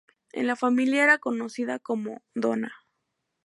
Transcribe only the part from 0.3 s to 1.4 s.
En la familia, era